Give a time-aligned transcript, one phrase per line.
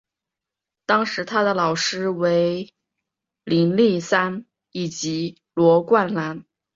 [0.87, 2.73] 当时他的老师为
[3.43, 6.43] 林立三以及罗冠兰。